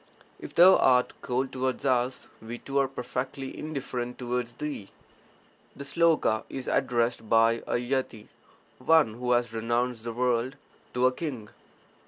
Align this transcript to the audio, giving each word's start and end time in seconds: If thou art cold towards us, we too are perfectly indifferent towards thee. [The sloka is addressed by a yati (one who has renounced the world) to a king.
If 0.39 0.55
thou 0.55 0.77
art 0.77 1.13
cold 1.21 1.51
towards 1.51 1.85
us, 1.85 2.27
we 2.41 2.57
too 2.57 2.79
are 2.79 2.87
perfectly 2.87 3.55
indifferent 3.55 4.17
towards 4.17 4.55
thee. 4.55 4.89
[The 5.75 5.83
sloka 5.85 6.43
is 6.49 6.67
addressed 6.67 7.29
by 7.29 7.61
a 7.67 7.75
yati 7.75 8.25
(one 8.79 9.13
who 9.13 9.33
has 9.33 9.53
renounced 9.53 10.03
the 10.03 10.13
world) 10.13 10.55
to 10.95 11.05
a 11.05 11.11
king. 11.11 11.49